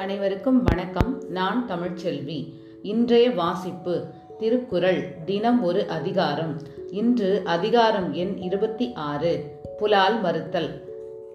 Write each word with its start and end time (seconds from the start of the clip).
அனைவருக்கும் 0.00 0.62
வணக்கம். 0.62 1.22
நான் 1.28 1.66
தமிழ்ச்செல்வி. 1.68 2.54
இன்றைய 2.82 3.30
வாசிப்பு 3.30 4.04
திருக்குறள் 4.38 5.14
தினம் 5.24 5.62
ஒரு 5.62 5.88
அதிகாரம். 5.88 6.56
இன்று 6.90 7.42
அதிகாரம் 7.44 8.12
எண் 8.12 8.36
இருபத்தி 8.36 8.92
ஆறு 8.94 9.60
புலால் 9.78 10.20
மறுத்தல். 10.20 10.88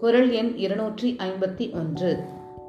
குறள் 0.00 0.30
எண் 0.30 0.52
இருநூற்றி 0.56 1.16
ஐம்பத்தி 1.18 1.74
ஒன்று. 1.74 2.18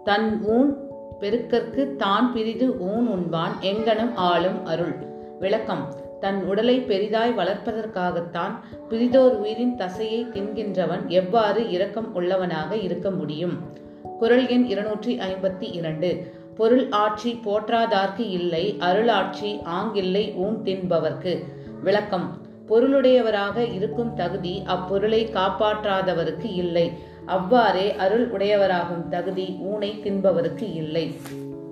தன் 0.04 0.42
ஊன் 0.44 0.78
பெருக்கற்கு 1.20 1.96
தான் 1.96 2.34
பிரிது 2.34 2.80
ஊன் 2.80 3.08
உண்பான் 3.10 3.54
எங்கனம் 3.62 4.14
ஆளும் 4.16 4.66
அருள். 4.66 4.96
விளக்கம் 5.40 5.96
தன் 6.20 6.46
உடலை 6.46 6.80
பெரிதாய் 6.80 7.36
வளர்ப்பதற்காகத்தான் 7.38 8.54
பிரிதோர் 8.90 9.38
உயிரின் 9.38 9.76
தசையை 9.76 10.26
தின்கின்றவன் 10.26 11.08
எவ்வாறு 11.08 11.70
இரக்கம் 11.70 12.14
உள்ளவனாக 12.14 12.76
இருக்க 12.76 13.10
முடியும்? 13.10 13.90
குறள் 14.20 14.48
எண் 14.48 14.64
இருநூற்றி 14.64 15.18
ஐம்பத்தி 15.18 15.74
இரண்டு. 15.74 16.34
பொருள் 16.56 16.88
ஆட்சி 16.90 17.40
போற்றாதார்க்கு 17.46 18.30
இல்லை 18.30 18.78
அருளாட்சி 18.80 19.62
ஆங்கில்லை 19.66 20.36
ஊன் 20.36 20.62
தின்பவர்க்கு. 20.64 21.44
விளக்கம். 21.84 22.38
பொருளுடையவராக 22.68 23.74
இருக்கும் 23.74 24.14
தகுதி 24.14 24.64
அப்பொருளை 24.66 25.28
காப்பாற்றாதவருக்கு 25.28 26.54
இல்லை. 26.54 26.92
அவ்வாறே 27.26 27.96
அருள் 27.96 28.32
உடையவராகும் 28.32 29.08
தகுதி 29.10 29.58
ஊனை 29.60 30.00
தின்பவருக்கு 30.04 30.74
இல்லை. 30.76 31.16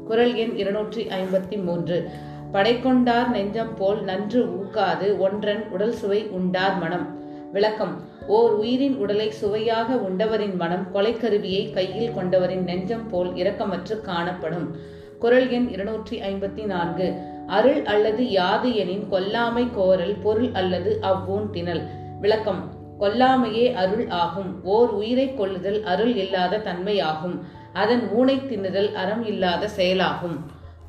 குறள் 0.06 0.34
எண் 0.34 0.56
இருநூற்றி 0.56 1.06
ஐம்பத்தி 1.06 1.64
மூன்று. 1.64 2.10
படைக்கொண்டார் 2.54 3.30
நெஞ்சம் 3.30 3.76
போல் 3.76 4.04
நன்று 4.04 4.46
ஊக்காது 4.46 5.18
ஒன்றன் 5.18 5.70
உடல் 5.70 5.94
சுவை 5.94 6.28
உண்டார் 6.28 6.78
மனம். 6.78 7.18
விளக்கம். 7.54 8.02
ஓர் 8.30 8.52
உயிரின் 8.52 8.98
உடலை 8.98 9.32
சுவையாக 9.32 9.96
உண்டவரின் 9.96 10.56
மனம் 10.56 10.88
கொலைக்கருவியை 10.94 11.74
கையில் 11.74 12.14
கொண்டவரின் 12.14 12.64
நெஞ்சம் 12.64 13.10
போல் 13.10 13.34
இரக்கமற்று 13.34 14.02
காணப்படும். 14.02 14.76
குறள் 15.20 15.48
எண் 15.50 15.68
இருநூற்றி 15.68 16.20
ஐம்பத்தி 16.20 16.66
நான்கு. 16.66 17.14
அருள் 17.48 17.86
அல்லது 17.86 18.30
யாது 18.30 18.76
எனின் 18.76 19.08
கொல்லாமை 19.12 19.68
கோரல் 19.74 20.16
பொருள் 20.24 20.50
அல்லது 20.54 21.00
அவ்வூன் 21.02 21.50
திணல். 21.50 21.82
விளக்கம். 22.20 22.62
கொல்லாமையே 23.00 23.74
அருள் 23.74 24.10
ஆகும். 24.10 24.64
ஓர் 24.64 24.90
உயிரை 24.90 25.36
கொள்ளுதல் 25.36 25.84
அருள் 25.84 26.16
இல்லாத 26.16 26.58
தன்மையாகும். 26.58 27.40
அதன் 27.74 28.10
ஊனை 28.10 28.36
தின்னுதல் 28.36 28.94
அறம் 28.94 29.26
இல்லாத 29.26 29.68
செயலாகும். 29.68 30.38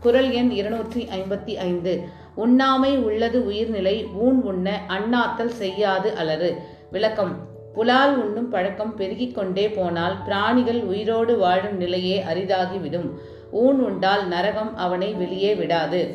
குறள் 0.01 0.31
எண் 0.31 0.51
இருநூற்றி 0.51 1.09
ஐம்பத்தி 1.19 1.57
ஐந்து. 1.57 2.05
உண்ணாமை 2.37 2.97
உள்ளது 2.97 3.45
உயிர்நிலை 3.47 4.07
ஊன் 4.15 4.43
உண்ண 4.43 4.81
அண்ணாத்தல் 4.89 5.57
செய்யாது 5.63 6.17
அலறு. 6.17 6.79
விளக்கம். 6.91 7.37
புலால் 7.75 8.17
உண்ணும் 8.17 8.49
பழக்கம் 8.49 8.95
பெருகிக் 8.95 9.35
கொண்டே 9.35 9.69
போனால் 9.69 10.23
பிராணிகள் 10.25 10.83
உயிரோடு 10.83 11.39
வாழும் 11.39 11.77
நிலையே 11.77 12.23
அரிதாகிவிடும். 12.35 13.11
ஊன் 13.51 13.81
உண்டால் 13.81 14.29
நரகம் 14.29 14.77
அவனை 14.77 15.13
வெளியே 15.13 15.55
விடாது. 15.55 16.15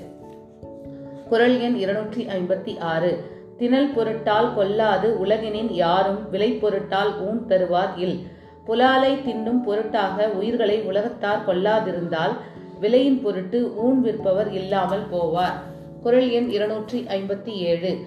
குறள் 1.30 1.60
எண் 1.60 1.76
இருநூற்றி 1.76 2.26
ஐம்பத்தி 2.26 2.80
ஆறு. 2.80 3.24
திணல் 3.58 3.94
பொருட்டால் 3.96 4.56
கொல்லாது 4.56 5.18
உலகினின் 5.26 5.72
யாரும் 5.72 6.30
விலை 6.30 6.52
பொருட்டால் 6.52 7.20
ஊன் 7.20 7.46
தருவார் 7.48 7.98
இல். 7.98 8.20
புலாலை 8.66 9.14
தின்னும் 9.16 9.64
பொருட்டாக 9.64 10.30
உயிர்களை 10.30 10.82
உலகத்தார் 10.82 11.46
கொல்லாதிருந்தால் 11.48 12.36
விலையின் 12.80 13.22
பொருட்டு 13.22 13.76
ஊன் 13.76 14.02
விற்பவர் 14.02 14.52
இல்லாமல் 14.52 15.06
போவார். 15.12 15.58
குரல் 16.04 16.30
எண் 16.30 16.50
இருநூற்றி 16.50 17.06
ஐம்பத்தி 17.08 17.50
ஏழு. 17.50 17.98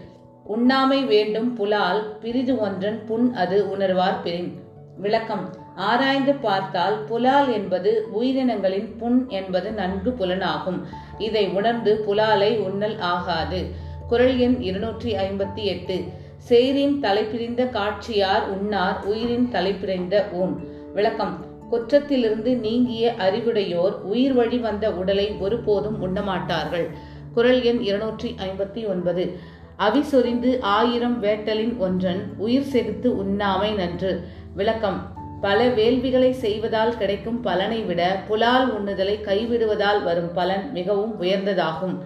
உண்ணாமை 0.48 1.04
வேண்டும் 1.04 1.54
புலால் 1.54 2.16
பிரிது 2.20 2.58
ஒன்றன் 2.58 3.06
புண் 3.06 3.32
அது 3.34 3.64
உணர்வார் 3.76 4.22
பிரின். 4.22 4.60
விளக்கம். 4.96 5.54
ஆராய்ந்து 5.76 6.34
பார்த்தால் 6.34 7.04
புலால் 7.04 7.52
என்பது 7.52 8.06
உயிரினங்களின் 8.20 8.96
புண் 8.98 9.24
என்பது 9.28 9.72
நன்கு 9.72 10.10
புலனாகும். 10.10 10.80
இதை 11.18 11.48
உணர்ந்து 11.48 12.04
புலாலை 12.06 12.56
உண்ணல் 12.56 12.98
ஆகாது. 12.98 13.66
குரல் 14.08 14.38
எண் 14.38 14.60
இருநூற்றி 14.60 15.14
ஐம்பத்தி 15.14 15.64
எட்டு. 15.64 16.04
சேரின் 16.48 17.00
தலைப்பிரிந்த 17.00 17.64
காட்சியார் 17.64 18.42
உண்ணார் 18.42 19.04
உயிரின் 19.04 19.48
தலைப்பிரிந்த 19.50 20.24
ஊன். 20.32 20.68
விளக்கம். 20.94 21.44
குற்றத்திலிருந்து 21.70 22.56
நீங்கிய 22.56 23.14
அறிவுடையோர் 23.18 24.00
உயிர் 24.02 24.32
வழி 24.32 24.58
வந்த 24.58 24.92
உடலை 24.92 25.32
ஒருபோதும் 25.40 25.98
உண்ணமாட்டார்கள். 26.06 26.90
குரல் 27.34 27.62
எண் 27.62 27.80
இருநூற்றி 27.80 28.34
ஐம்பத்தி 28.38 28.88
ஒன்பது. 28.88 29.56
அவி 29.78 30.02
சொரிந்து 30.02 30.60
ஆயிரம் 30.60 31.22
வேட்டலின் 31.22 31.78
ஒன்றன் 31.78 32.34
உயிர் 32.36 32.68
செகுத்து 32.72 33.06
உண்ணாமை 33.06 33.74
நன்று. 33.74 34.20
விளக்கம். 34.54 35.14
பல 35.40 35.68
வேள்விகளை 35.68 36.30
செய்வதால் 36.30 36.96
கிடைக்கும் 36.96 37.40
பலனை 37.40 37.82
விட 37.82 38.22
புலால் 38.28 38.66
உண்ணுதலை 38.74 39.22
கைவிடுவதால் 39.22 40.02
வரும் 40.02 40.32
பலன் 40.32 40.72
மிகவும் 40.72 41.22
உயர்ந்ததாகும். 41.22 41.98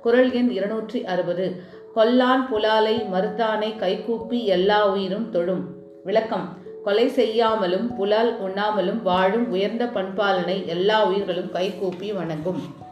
குரல் 0.00 0.32
எண் 0.32 0.50
இருநூற்றி 0.50 1.04
அறுபது. 1.04 1.62
கொல்லான் 1.96 2.48
புலாலை 2.50 3.06
மறுத்தானை 3.12 3.76
கைகூப்பி 3.76 4.46
எல்லா 4.46 4.88
உயிரும் 4.88 5.30
தொழும் 5.30 5.64
விளக்கம். 6.04 6.56
கொலை 6.84 7.08
செய்யாமலும் 7.08 7.94
புலால் 7.94 8.38
உண்ணாமலும் 8.42 9.02
வாழும் 9.02 9.50
உயர்ந்த 9.50 9.84
பண்பாலனை 9.84 10.66
எல்லா 10.66 11.04
உயிர்களும் 11.04 11.50
கைகூப்பி 11.50 12.12
வணங்கும். 12.12 12.88